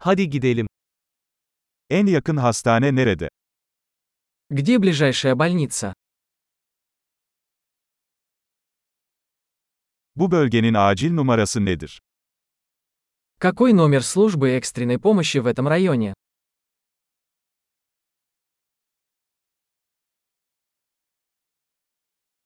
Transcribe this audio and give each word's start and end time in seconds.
Hadi 0.00 0.30
gidelim. 0.30 0.66
En 1.90 2.06
yakın 2.06 2.36
hastane 2.36 2.94
nerede? 2.96 3.28
Где 4.50 4.78
ближайшая 4.82 5.34
больница? 5.38 5.94
Bu 10.16 10.30
bölgenin 10.30 10.74
acil 10.74 11.12
numarası 11.12 11.64
nedir? 11.64 12.00
Какой 13.40 13.72
номер 13.72 14.02
службы 14.02 14.50
экстренной 14.50 14.98
помощи 14.98 15.38
в 15.38 15.46
этом 15.46 15.68
районе? 15.68 16.14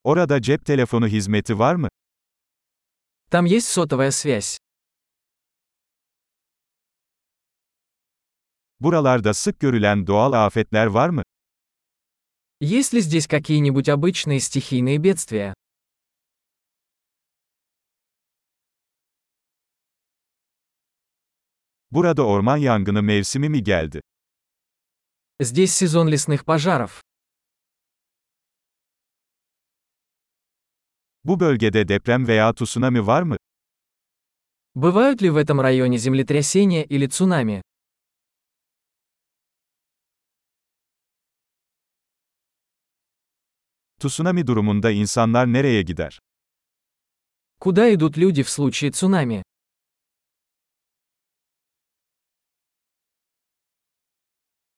Orada 0.04 0.42
cep 0.42 0.64
telefonu 0.66 1.08
hizmeti 1.08 1.58
var 1.58 1.74
mı? 1.74 1.88
Там 3.30 3.44
есть 3.46 3.68
сотовая 3.68 4.10
связь. 4.10 4.58
Buralarda 8.81 9.33
sık 9.33 9.59
görülen 9.59 10.07
doğal 10.07 10.33
afetler 10.45 10.85
var 10.85 11.09
mı? 11.09 11.23
Есть 12.61 12.93
ли 12.93 13.01
здесь 13.01 13.27
какие-нибудь 13.27 13.87
обычные 13.89 14.39
стихийные 14.39 14.97
бедствия? 14.97 15.53
Burada 21.91 22.25
orman 22.25 22.57
yangını 22.57 23.03
mevsimi 23.03 23.49
mi 23.49 23.63
geldi? 23.63 24.01
Здесь 25.39 25.73
сезон 25.73 26.07
лесных 26.07 26.45
пожаров. 26.45 27.03
Bu 31.23 31.39
bölgede 31.39 31.87
deprem 31.87 32.27
veya 32.27 32.53
tsunami 32.53 33.07
var 33.07 33.21
mı? 33.21 33.37
Бывают 34.75 35.21
ли 35.21 35.29
в 35.29 35.37
этом 35.37 35.59
районе 35.61 35.97
землетрясения 35.97 36.83
или 36.83 37.07
цунами? 37.07 37.61
Tsunami 44.01 44.47
durumunda 44.47 44.91
insanlar 44.91 45.53
nereye 45.53 45.81
gider? 45.81 46.19
Куда 47.59 47.93
идут 47.93 48.17
люди 48.17 48.43
в 48.43 48.49
случае 48.49 48.91
цунами? 48.91 49.43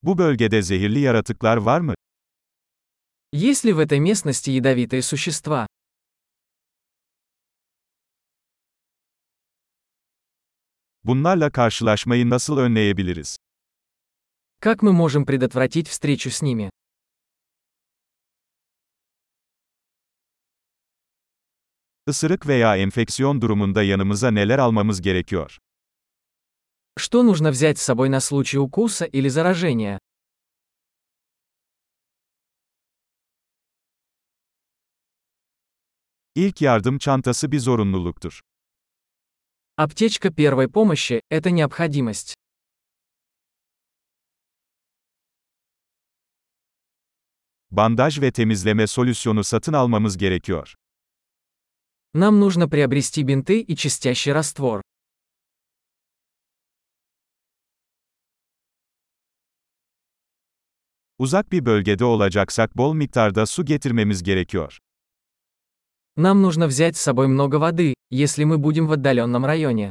Bu 0.04 0.18
bölgede 0.18 0.62
zehirli 0.62 1.00
yaratıklar 1.00 1.58
var 1.58 1.80
mı? 1.82 1.94
Есть 3.34 3.66
ли 3.66 3.74
в 3.74 3.80
этой 3.80 4.00
местности 4.00 4.50
ядовитые 4.50 5.02
существа? 5.02 5.68
Bunlarla 11.04 11.52
karşılaşmayı 11.52 12.30
nasıl 12.30 12.58
önleyebiliriz? 12.58 13.38
Как 14.62 14.82
мы 14.82 14.92
можем 14.92 15.26
предотвратить 15.26 15.88
встречу 15.88 16.30
с 16.30 16.42
ними? 16.42 16.70
Isırık 22.08 22.48
veya 22.48 22.78
enfeksiyon 22.78 23.42
durumunda 23.42 23.84
yanımıza 23.84 24.32
neler 24.32 24.60
almamız 24.60 25.02
gerekiyor? 25.02 25.58
Что 27.00 27.24
нужно 27.24 27.52
взять 27.52 27.78
с 27.80 27.86
собой 27.86 28.10
на 28.10 28.20
случай 28.20 28.60
укуса 28.60 29.06
или 29.06 29.30
заражения? 29.30 30.00
İlk 36.36 36.62
yardım 36.62 36.98
çantası 36.98 37.52
bir 37.52 37.60
zorunluluktur. 37.60 38.40
Аптечка 39.78 40.30
первой 40.32 40.68
помощи – 40.68 41.32
это 41.32 41.50
необходимость. 41.50 42.34
Bandaj 47.72 48.22
ve 48.22 48.32
temizleme 48.32 48.88
solüsyonu 48.88 49.44
satın 49.44 49.74
almamız 49.74 50.18
gerekiyor. 50.18 50.76
Нам 52.17 52.39
нужно 52.39 52.69
приобрести 52.69 53.25
бинты 53.25 53.61
и 53.61 53.75
чистящий 53.75 54.31
раствор. 54.33 54.83
Uzak 61.19 61.53
bir 61.53 61.65
bölgede 61.67 62.05
olacaksak 62.05 62.77
bol 62.77 62.95
miktarda 62.95 63.47
su 63.47 63.65
getirmemiz 63.65 64.23
gerekiyor. 64.23 64.79
Нам 66.17 66.43
нужно 66.43 66.69
взять 66.69 66.97
с 66.97 67.01
собой 67.01 67.27
много 67.27 67.57
воды, 67.57 67.95
если 68.11 68.45
мы 68.45 68.59
будем 68.59 68.87
в 68.87 68.93
отдаленном 68.93 69.45
районе. 69.45 69.91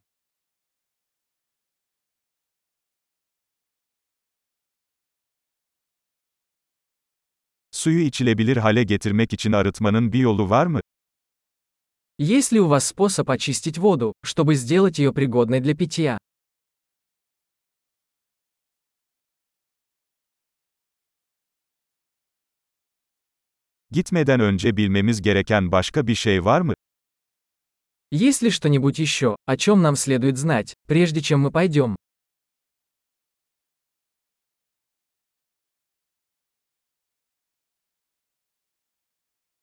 Suyu 7.71 7.99
içilebilir 7.99 8.57
hale 8.57 8.83
getirmek 8.83 9.33
için 9.33 9.51
arıtmanın 9.51 10.13
bir 10.13 10.19
yolu 10.19 10.49
var 10.49 10.65
mı? 10.65 10.82
Есть 12.19 12.51
ли 12.51 12.59
у 12.59 12.67
вас 12.67 12.87
способ 12.87 13.29
очистить 13.31 13.79
воду, 13.79 14.13
чтобы 14.23 14.53
сделать 14.53 14.99
ее 14.99 15.11
пригодной 15.11 15.59
для 15.61 15.75
питья? 15.75 16.19
Gitmeden 23.91 24.39
önce 24.39 24.77
bilmemiz 24.77 25.21
gereken 25.21 25.71
başka 25.71 26.07
bir 26.07 26.15
şey 26.15 26.45
var 26.45 26.61
mı? 26.61 26.73
Есть 28.11 28.43
ли 28.43 28.51
что-нибудь 28.51 28.99
еще, 28.99 29.35
о 29.47 29.57
чем 29.57 29.81
нам 29.81 29.95
следует 29.95 30.37
знать, 30.37 30.75
прежде 30.87 31.21
чем 31.21 31.39
мы 31.39 31.51
пойдем? 31.51 31.95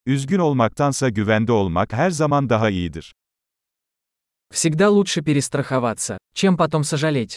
Üzgün 0.07 0.39
olmaktansa 0.39 1.09
güvende 1.09 1.53
olmak 1.53 1.93
her 1.93 2.11
zaman 2.11 2.49
daha 2.49 2.71
iyidir. 2.71 3.15
Всегда 4.53 4.91
лучше 4.91 5.23
перестраховаться, 5.23 6.19
чем 6.35 6.57
потом 6.57 6.83
сожалеть. 6.85 7.37